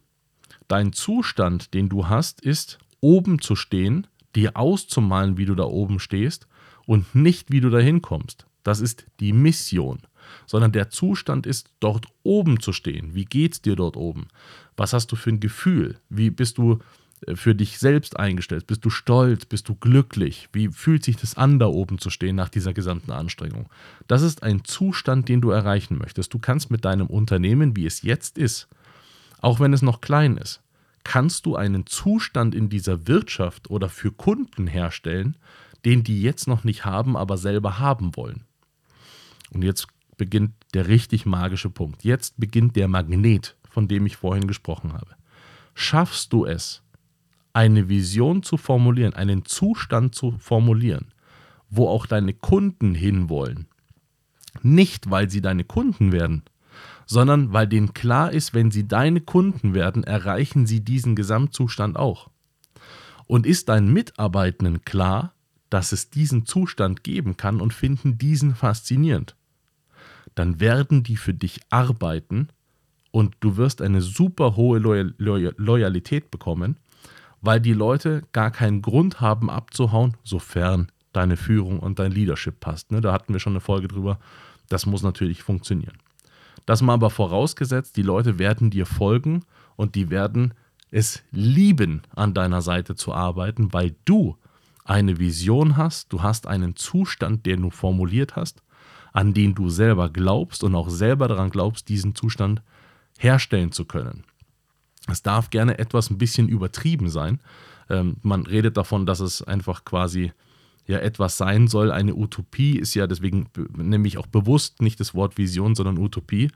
Dein 0.69 0.93
Zustand, 0.93 1.73
den 1.73 1.89
du 1.89 2.09
hast, 2.09 2.43
ist, 2.43 2.79
oben 3.01 3.41
zu 3.41 3.57
stehen, 3.57 4.07
dir 4.37 4.57
auszumalen, 4.57 5.39
wie 5.39 5.47
du 5.47 5.55
da 5.55 5.65
oben 5.65 5.99
stehst 5.99 6.47
und 6.85 7.15
nicht, 7.15 7.51
wie 7.51 7.61
du 7.61 7.71
da 7.71 7.79
hinkommst. 7.79 8.47
Das 8.63 8.81
ist 8.81 9.07
die 9.21 9.33
Mission 9.33 10.01
sondern 10.47 10.73
der 10.73 10.91
Zustand 10.91 11.47
ist, 11.47 11.71
dort 11.81 12.07
oben 12.23 12.61
zu 12.61 12.73
stehen. 12.73 13.15
Wie 13.15 13.25
geht's 13.25 13.63
dir 13.63 13.77
dort 13.77 13.97
oben? 13.97 14.29
Was 14.77 14.93
hast 14.93 15.13
du 15.13 15.17
für 15.17 15.31
ein 15.31 15.41
Gefühl? 15.41 15.99
Wie 16.09 16.31
bist 16.31 16.59
du 16.59 16.79
für 17.35 17.55
dich 17.55 17.79
selbst 17.79 18.19
eingestellt? 18.19 18.67
Bist 18.67 18.85
du 18.85 18.91
stolz? 18.91 19.45
Bist 19.45 19.69
du 19.69 19.75
glücklich? 19.75 20.49
Wie 20.53 20.69
fühlt 20.69 21.05
sich 21.05 21.17
das 21.17 21.37
an, 21.37 21.59
da 21.59 21.67
oben 21.67 21.99
zu 21.99 22.11
stehen 22.11 22.37
nach 22.37 22.49
dieser 22.49 22.73
gesamten 22.73 23.11
Anstrengung? 23.13 23.69
Das 24.07 24.23
ist 24.23 24.43
ein 24.43 24.65
Zustand, 24.65 25.29
den 25.29 25.41
du 25.41 25.51
erreichen 25.51 25.99
möchtest. 25.99 26.35
Du 26.35 26.39
kannst 26.39 26.71
mit 26.71 26.85
deinem 26.85 27.07
Unternehmen, 27.07 27.77
wie 27.77 27.87
es 27.87 28.03
jetzt 28.03 28.39
ist, 28.39 28.69
auch 29.41 29.61
wenn 29.61 29.73
es 29.73 29.83
noch 29.83 30.01
klein 30.01 30.37
ist, 30.37 30.63
kannst 31.05 31.47
du 31.47 31.55
einen 31.55 31.87
Zustand 31.87 32.55
in 32.55 32.69
dieser 32.69 33.07
Wirtschaft 33.07 33.71
oder 33.71 33.89
für 33.89 34.11
Kunden 34.11 34.67
herstellen, 34.67 35.37
den 35.85 36.03
die 36.03 36.23
jetzt 36.23 36.49
noch 36.49 36.65
nicht 36.65 36.85
haben, 36.85 37.17
aber 37.17 37.37
selber 37.37 37.79
haben 37.79 38.17
wollen. 38.17 38.45
Und 39.51 39.63
jetzt 39.63 39.87
beginnt 40.17 40.53
der 40.73 40.89
richtig 40.89 41.27
magische 41.27 41.71
Punkt. 41.71 42.05
Jetzt 42.05 42.35
beginnt 42.39 42.77
der 42.77 42.89
Magnet, 42.89 43.57
von 43.69 43.87
dem 43.89 44.07
ich 44.07 44.17
vorhin 44.17 44.47
gesprochen 44.47 44.93
habe. 44.93 45.15
Schaffst 45.75 46.33
du 46.33 46.47
es, 46.47 46.84
eine 47.55 47.89
Vision 47.89 48.43
zu 48.43 48.57
formulieren, 48.57 49.15
einen 49.15 49.45
Zustand 49.45 50.15
zu 50.15 50.33
formulieren, 50.39 51.13
wo 51.71 51.89
auch 51.89 52.07
deine 52.07 52.35
Kunden 52.35 52.95
hinwollen? 52.95 53.67
Nicht, 54.63 55.11
weil 55.11 55.31
sie 55.31 55.41
deine 55.41 55.65
Kunden 55.65 56.13
werden, 56.13 56.43
sondern 57.07 57.53
weil 57.53 57.67
denen 57.67 57.95
klar 57.95 58.31
ist, 58.33 58.53
wenn 58.53 58.71
sie 58.71 58.87
deine 58.87 59.21
Kunden 59.21 59.73
werden, 59.73 60.05
erreichen 60.05 60.67
sie 60.67 60.81
diesen 60.81 61.17
Gesamtzustand 61.17 61.97
auch. 61.97 62.29
Und 63.27 63.47
ist 63.47 63.71
deinen 63.71 63.93
Mitarbeitenden 63.93 64.83
klar, 64.83 65.33
dass 65.71 65.93
es 65.93 66.11
diesen 66.11 66.45
Zustand 66.45 67.03
geben 67.03 67.37
kann 67.37 67.61
und 67.61 67.73
finden 67.73 68.19
diesen 68.19 68.55
faszinierend? 68.55 69.35
dann 70.35 70.61
werden 70.61 71.03
die 71.03 71.17
für 71.17 71.35
dich 71.35 71.61
arbeiten 71.71 72.49
und 73.11 73.37
du 73.41 73.57
wirst 73.57 73.81
eine 73.83 74.01
super 74.01 74.57
hohe 74.57 74.79
Loyal 74.79 75.15
Loyal 75.19 75.55
Loyalität 75.57 76.31
bekommen, 76.31 76.77
weil 77.45 77.61
die 77.61 77.73
Leute 77.73 78.23
gar 78.33 78.51
keinen 78.51 78.83
Grund 78.83 79.21
haben 79.21 79.51
abzuhauen, 79.51 80.17
sofern 80.25 80.91
deine 81.13 81.37
Führung 81.37 81.79
und 81.79 81.99
dein 81.99 82.13
Leadership 82.13 82.61
passt. 82.61 82.91
Ne? 82.91 83.01
Da 83.01 83.13
hatten 83.13 83.33
wir 83.33 83.41
schon 83.41 83.53
eine 83.53 83.61
Folge 83.61 83.89
drüber. 83.89 84.19
Das 84.69 84.87
muss 84.87 85.03
natürlich 85.03 85.43
funktionieren. 85.43 85.99
Das 86.67 86.83
mal 86.83 86.95
aber 86.95 87.11
vorausgesetzt, 87.11 87.97
die 87.97 88.03
Leute 88.03 88.39
werden 88.39 88.71
dir 88.71 88.87
folgen 88.87 89.45
und 89.77 89.95
die 89.95 90.11
werden 90.11 90.55
es 90.91 91.23
lieben, 91.31 92.03
an 92.15 92.35
deiner 92.35 92.63
Seite 92.63 92.95
zu 92.95 93.13
arbeiten, 93.13 93.73
weil 93.73 93.95
du 94.05 94.37
eine 94.85 95.19
Vision 95.19 95.77
hast, 95.77 96.13
du 96.13 96.23
hast 96.23 96.47
einen 96.47 96.77
Zustand, 96.77 97.47
den 97.47 97.63
du 97.63 97.71
formuliert 97.71 98.37
hast 98.37 98.63
an 99.15 99.33
den 99.33 99.55
du 99.55 99.71
selber 99.71 100.11
glaubst 100.11 100.63
und 100.65 100.75
auch 100.75 100.91
selber 100.91 101.29
daran 101.29 101.49
glaubst, 101.49 101.89
diesen 101.89 102.15
Zustand 102.15 102.61
herstellen 103.19 103.73
zu 103.73 103.87
können. 103.87 104.25
Es 105.09 105.23
darf 105.23 105.51
gerne 105.51 105.79
etwas 105.79 106.11
ein 106.11 106.19
bisschen 106.19 106.49
übertrieben 106.49 107.11
sein. 107.11 107.41
Ähm, 107.91 108.17
man 108.23 108.47
redet 108.47 108.77
davon, 108.77 109.07
dass 109.07 109.21
es 109.21 109.43
einfach 109.43 109.85
quasi 109.85 110.33
ja 110.87 110.99
etwas 110.99 111.37
sein 111.37 111.69
soll. 111.69 111.91
Eine 111.91 112.15
Utopie 112.15 112.79
ist 112.79 112.95
ja 112.95 113.07
deswegen 113.07 113.49
nämlich 113.77 114.19
auch 114.19 114.27
bewusst 114.27 114.83
nicht 114.83 115.01
das 115.01 115.15
Wort 115.15 115.39
Vision, 115.39 115.75
sondern 115.75 115.99
Utopie, 115.99 116.51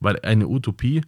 weil 0.00 0.18
eine 0.20 0.48
Utopie 0.48 1.02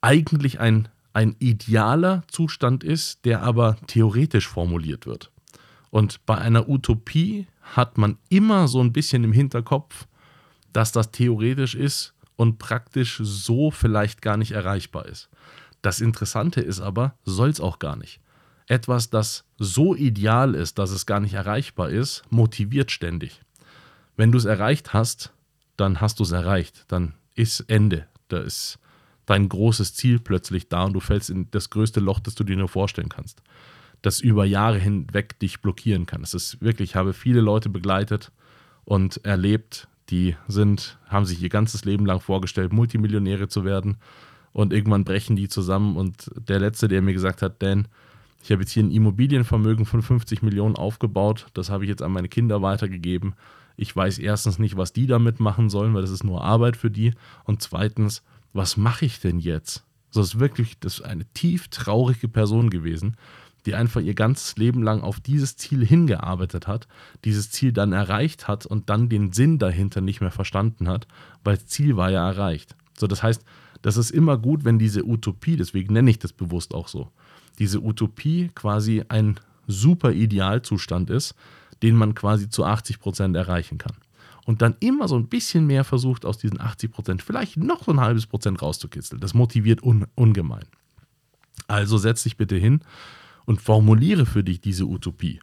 eigentlich 0.00 0.60
ein, 0.60 0.88
ein 1.12 1.36
idealer 1.38 2.22
Zustand 2.28 2.84
ist, 2.84 3.24
der 3.24 3.42
aber 3.42 3.76
theoretisch 3.86 4.48
formuliert 4.48 5.06
wird. 5.06 5.30
Und 5.90 6.24
bei 6.26 6.36
einer 6.36 6.68
Utopie 6.68 7.46
hat 7.62 7.98
man 7.98 8.18
immer 8.28 8.68
so 8.68 8.80
ein 8.80 8.92
bisschen 8.92 9.24
im 9.24 9.32
Hinterkopf, 9.32 10.06
dass 10.72 10.92
das 10.92 11.12
theoretisch 11.12 11.74
ist 11.74 12.14
und 12.36 12.58
praktisch 12.58 13.20
so 13.22 13.70
vielleicht 13.70 14.22
gar 14.22 14.36
nicht 14.36 14.52
erreichbar 14.52 15.06
ist. 15.06 15.28
Das 15.84 16.00
Interessante 16.00 16.62
ist 16.62 16.80
aber, 16.80 17.14
soll 17.24 17.50
es 17.50 17.60
auch 17.60 17.78
gar 17.78 17.96
nicht. 17.96 18.18
Etwas, 18.66 19.10
das 19.10 19.44
so 19.58 19.94
ideal 19.94 20.54
ist, 20.54 20.78
dass 20.78 20.90
es 20.90 21.04
gar 21.04 21.20
nicht 21.20 21.34
erreichbar 21.34 21.90
ist, 21.90 22.22
motiviert 22.30 22.90
ständig. 22.90 23.42
Wenn 24.16 24.32
du 24.32 24.38
es 24.38 24.46
erreicht 24.46 24.94
hast, 24.94 25.34
dann 25.76 26.00
hast 26.00 26.20
du 26.20 26.22
es 26.22 26.32
erreicht. 26.32 26.86
Dann 26.88 27.12
ist 27.34 27.60
Ende. 27.68 28.06
Da 28.28 28.38
ist 28.38 28.78
dein 29.26 29.46
großes 29.46 29.92
Ziel 29.92 30.20
plötzlich 30.20 30.70
da 30.70 30.84
und 30.84 30.94
du 30.94 31.00
fällst 31.00 31.28
in 31.28 31.50
das 31.50 31.68
größte 31.68 32.00
Loch, 32.00 32.18
das 32.18 32.34
du 32.34 32.44
dir 32.44 32.56
nur 32.56 32.68
vorstellen 32.68 33.10
kannst. 33.10 33.42
Das 34.00 34.20
über 34.20 34.46
Jahre 34.46 34.78
hinweg 34.78 35.38
dich 35.38 35.60
blockieren 35.60 36.06
kann. 36.06 36.22
Es 36.22 36.32
ist 36.32 36.62
wirklich, 36.62 36.92
ich 36.92 36.96
habe 36.96 37.12
viele 37.12 37.42
Leute 37.42 37.68
begleitet 37.68 38.32
und 38.86 39.22
erlebt, 39.26 39.86
die 40.08 40.34
sind, 40.48 40.98
haben 41.08 41.26
sich 41.26 41.42
ihr 41.42 41.50
ganzes 41.50 41.84
Leben 41.84 42.06
lang 42.06 42.20
vorgestellt, 42.20 42.72
Multimillionäre 42.72 43.48
zu 43.48 43.66
werden. 43.66 43.98
Und 44.54 44.72
irgendwann 44.72 45.04
brechen 45.04 45.36
die 45.36 45.48
zusammen. 45.48 45.96
Und 45.96 46.30
der 46.48 46.60
Letzte, 46.60 46.88
der 46.88 47.02
mir 47.02 47.12
gesagt 47.12 47.42
hat, 47.42 47.60
Dan, 47.62 47.88
ich 48.42 48.52
habe 48.52 48.62
jetzt 48.62 48.70
hier 48.70 48.84
ein 48.84 48.92
Immobilienvermögen 48.92 49.84
von 49.84 50.00
50 50.00 50.42
Millionen 50.42 50.76
aufgebaut. 50.76 51.48
Das 51.54 51.70
habe 51.70 51.84
ich 51.84 51.90
jetzt 51.90 52.02
an 52.02 52.12
meine 52.12 52.28
Kinder 52.28 52.62
weitergegeben. 52.62 53.34
Ich 53.76 53.94
weiß 53.94 54.18
erstens 54.20 54.60
nicht, 54.60 54.76
was 54.76 54.92
die 54.92 55.08
damit 55.08 55.40
machen 55.40 55.68
sollen, 55.68 55.92
weil 55.92 56.02
das 56.02 56.12
ist 56.12 56.22
nur 56.22 56.44
Arbeit 56.44 56.76
für 56.76 56.90
die. 56.90 57.14
Und 57.42 57.62
zweitens, 57.62 58.22
was 58.52 58.76
mache 58.76 59.04
ich 59.04 59.20
denn 59.20 59.40
jetzt? 59.40 59.84
Das 60.12 60.26
ist 60.26 60.38
wirklich 60.38 60.78
das 60.78 61.00
ist 61.00 61.04
eine 61.04 61.24
tief 61.34 61.66
traurige 61.68 62.28
Person 62.28 62.70
gewesen, 62.70 63.16
die 63.66 63.74
einfach 63.74 64.00
ihr 64.00 64.14
ganzes 64.14 64.56
Leben 64.56 64.84
lang 64.84 65.00
auf 65.00 65.18
dieses 65.18 65.56
Ziel 65.56 65.84
hingearbeitet 65.84 66.68
hat, 66.68 66.86
dieses 67.24 67.50
Ziel 67.50 67.72
dann 67.72 67.92
erreicht 67.92 68.46
hat 68.46 68.66
und 68.66 68.88
dann 68.88 69.08
den 69.08 69.32
Sinn 69.32 69.58
dahinter 69.58 70.00
nicht 70.00 70.20
mehr 70.20 70.30
verstanden 70.30 70.86
hat, 70.86 71.08
weil 71.42 71.56
das 71.56 71.66
Ziel 71.66 71.96
war 71.96 72.12
ja 72.12 72.28
erreicht. 72.28 72.76
So, 72.96 73.08
das 73.08 73.24
heißt, 73.24 73.44
das 73.84 73.98
ist 73.98 74.12
immer 74.12 74.38
gut, 74.38 74.64
wenn 74.64 74.78
diese 74.78 75.04
Utopie, 75.04 75.56
deswegen 75.56 75.92
nenne 75.92 76.10
ich 76.10 76.18
das 76.18 76.32
bewusst 76.32 76.72
auch 76.72 76.88
so, 76.88 77.10
diese 77.58 77.82
Utopie 77.82 78.50
quasi 78.54 79.04
ein 79.10 79.38
super 79.66 80.12
Idealzustand 80.12 81.10
ist, 81.10 81.34
den 81.82 81.94
man 81.94 82.14
quasi 82.14 82.48
zu 82.48 82.64
80 82.64 82.98
Prozent 82.98 83.36
erreichen 83.36 83.76
kann. 83.76 83.92
Und 84.46 84.62
dann 84.62 84.74
immer 84.80 85.06
so 85.06 85.16
ein 85.16 85.28
bisschen 85.28 85.66
mehr 85.66 85.84
versucht, 85.84 86.24
aus 86.24 86.38
diesen 86.38 86.62
80 86.62 86.92
Prozent 86.92 87.22
vielleicht 87.22 87.58
noch 87.58 87.84
so 87.84 87.92
ein 87.92 88.00
halbes 88.00 88.24
Prozent 88.26 88.62
rauszukitzeln. 88.62 89.20
Das 89.20 89.34
motiviert 89.34 89.82
un 89.82 90.06
ungemein. 90.14 90.64
Also 91.66 91.98
setz 91.98 92.22
dich 92.22 92.38
bitte 92.38 92.56
hin 92.56 92.80
und 93.44 93.60
formuliere 93.60 94.24
für 94.24 94.42
dich 94.42 94.62
diese 94.62 94.86
Utopie. 94.86 95.40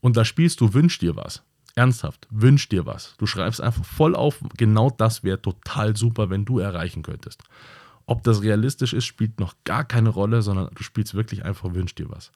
Und 0.00 0.18
da 0.18 0.26
spielst 0.26 0.60
du 0.60 0.74
Wünsch 0.74 0.98
dir 0.98 1.16
was. 1.16 1.42
Ernsthaft, 1.80 2.28
wünsch 2.28 2.68
dir 2.68 2.84
was. 2.84 3.14
Du 3.16 3.24
schreibst 3.24 3.62
einfach 3.62 3.86
voll 3.86 4.14
auf, 4.14 4.40
genau 4.58 4.90
das 4.90 5.24
wäre 5.24 5.40
total 5.40 5.96
super, 5.96 6.28
wenn 6.28 6.44
du 6.44 6.58
erreichen 6.58 7.02
könntest. 7.02 7.42
Ob 8.04 8.22
das 8.22 8.42
realistisch 8.42 8.92
ist, 8.92 9.06
spielt 9.06 9.40
noch 9.40 9.54
gar 9.64 9.84
keine 9.84 10.10
Rolle, 10.10 10.42
sondern 10.42 10.68
du 10.74 10.82
spielst 10.82 11.14
wirklich 11.14 11.42
einfach 11.42 11.72
Wünsch 11.72 11.94
dir 11.94 12.10
was. 12.10 12.32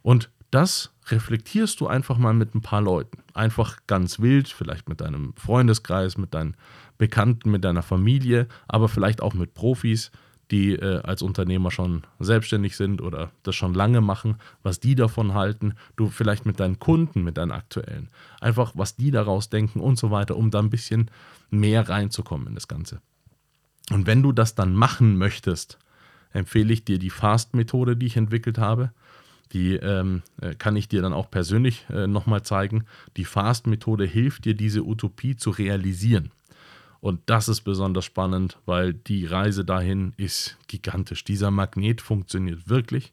Und 0.00 0.30
das 0.50 0.90
reflektierst 1.08 1.78
du 1.80 1.86
einfach 1.86 2.16
mal 2.16 2.32
mit 2.32 2.54
ein 2.54 2.62
paar 2.62 2.80
Leuten. 2.80 3.18
Einfach 3.34 3.76
ganz 3.86 4.20
wild, 4.20 4.48
vielleicht 4.48 4.88
mit 4.88 5.02
deinem 5.02 5.34
Freundeskreis, 5.36 6.16
mit 6.16 6.32
deinen 6.32 6.56
Bekannten, 6.96 7.50
mit 7.50 7.64
deiner 7.64 7.82
Familie, 7.82 8.48
aber 8.68 8.88
vielleicht 8.88 9.20
auch 9.20 9.34
mit 9.34 9.52
Profis, 9.52 10.10
die 10.50 10.72
äh, 10.72 11.00
als 11.02 11.22
Unternehmer 11.22 11.70
schon 11.70 12.02
selbstständig 12.18 12.76
sind 12.76 13.02
oder 13.02 13.30
das 13.42 13.54
schon 13.54 13.74
lange 13.74 14.00
machen, 14.00 14.36
was 14.62 14.80
die 14.80 14.94
davon 14.94 15.34
halten, 15.34 15.74
du 15.96 16.08
vielleicht 16.08 16.46
mit 16.46 16.58
deinen 16.60 16.78
Kunden, 16.78 17.22
mit 17.22 17.36
deinen 17.36 17.52
aktuellen, 17.52 18.08
einfach 18.40 18.72
was 18.74 18.96
die 18.96 19.10
daraus 19.10 19.50
denken 19.50 19.80
und 19.80 19.98
so 19.98 20.10
weiter, 20.10 20.36
um 20.36 20.50
da 20.50 20.58
ein 20.60 20.70
bisschen 20.70 21.10
mehr 21.50 21.88
reinzukommen 21.88 22.48
in 22.48 22.54
das 22.54 22.68
Ganze. 22.68 23.00
Und 23.90 24.06
wenn 24.06 24.22
du 24.22 24.32
das 24.32 24.54
dann 24.54 24.74
machen 24.74 25.16
möchtest, 25.16 25.78
empfehle 26.32 26.72
ich 26.72 26.84
dir 26.84 26.98
die 26.98 27.10
Fast-Methode, 27.10 27.96
die 27.96 28.06
ich 28.06 28.16
entwickelt 28.16 28.58
habe. 28.58 28.92
Die 29.52 29.76
ähm, 29.76 30.22
äh, 30.42 30.54
kann 30.54 30.76
ich 30.76 30.88
dir 30.88 31.00
dann 31.00 31.14
auch 31.14 31.30
persönlich 31.30 31.86
äh, 31.88 32.06
nochmal 32.06 32.42
zeigen. 32.42 32.84
Die 33.16 33.24
Fast-Methode 33.24 34.04
hilft 34.04 34.44
dir, 34.44 34.54
diese 34.54 34.84
Utopie 34.84 35.36
zu 35.36 35.50
realisieren. 35.50 36.30
Und 37.00 37.20
das 37.26 37.48
ist 37.48 37.60
besonders 37.60 38.04
spannend, 38.04 38.58
weil 38.66 38.92
die 38.92 39.24
Reise 39.24 39.64
dahin 39.64 40.14
ist 40.16 40.56
gigantisch. 40.66 41.24
Dieser 41.24 41.50
Magnet 41.50 42.00
funktioniert 42.00 42.68
wirklich. 42.68 43.12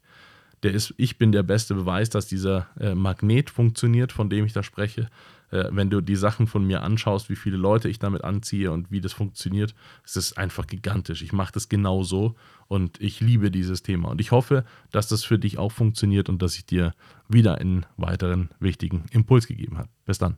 Der 0.64 0.74
ist, 0.74 0.94
ich 0.98 1.18
bin 1.18 1.32
der 1.32 1.44
beste 1.44 1.76
Beweis, 1.76 2.10
dass 2.10 2.28
dieser 2.28 2.68
äh, 2.80 2.96
Magnet 2.96 3.52
funktioniert, 3.52 4.12
von 4.12 4.30
dem 4.30 4.46
ich 4.46 4.54
da 4.54 4.64
spreche. 4.64 5.10
Äh, 5.52 5.66
wenn 5.72 5.92
du 5.92 6.02
die 6.02 6.16
Sachen 6.16 6.48
von 6.48 6.66
mir 6.66 6.82
anschaust, 6.82 7.30
wie 7.30 7.36
viele 7.36 7.58
Leute 7.58 7.88
ich 7.88 8.00
damit 8.00 8.24
anziehe 8.24 8.72
und 8.72 8.90
wie 8.90 9.02
das 9.02 9.14
funktioniert, 9.14 9.76
es 10.04 10.16
ist 10.16 10.38
einfach 10.38 10.66
gigantisch. 10.66 11.22
Ich 11.22 11.34
mache 11.34 11.54
das 11.54 11.70
genau 11.70 12.02
so 12.02 12.36
und 12.68 13.00
ich 13.00 13.22
liebe 13.22 13.52
dieses 13.52 13.84
Thema. 13.84 14.10
Und 14.10 14.20
ich 14.22 14.32
hoffe, 14.32 14.66
dass 14.92 15.08
das 15.08 15.24
für 15.24 15.38
dich 15.38 15.60
auch 15.60 15.72
funktioniert 15.72 16.30
und 16.30 16.42
dass 16.42 16.56
ich 16.56 16.66
dir 16.66 16.94
wieder 17.28 17.60
einen 17.60 17.86
weiteren 17.98 18.50
wichtigen 18.60 19.06
Impuls 19.12 19.46
gegeben 19.46 19.78
habe. 19.78 19.90
Bis 20.06 20.18
dann. 20.18 20.38